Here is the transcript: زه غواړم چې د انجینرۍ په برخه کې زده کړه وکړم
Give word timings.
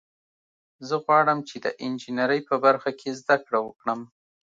زه 0.87 0.95
غواړم 1.05 1.39
چې 1.49 1.55
د 1.65 1.67
انجینرۍ 1.83 2.39
په 2.49 2.55
برخه 2.65 2.91
کې 2.99 3.09
زده 3.19 3.37
کړه 3.45 3.59
وکړم 3.67 3.99